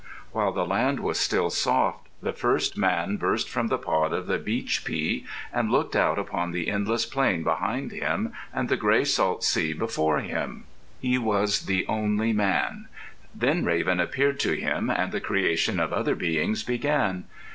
[0.31, 4.39] While the land was still soft, the first man burst from the pod of the
[4.39, 9.43] beach pea and looked out upon the endless plain behind him and the gray salt
[9.43, 10.63] sea before him.
[10.99, 12.87] He was the only man.
[13.35, 17.25] Then Raven appeared to him and the creation of other beings began.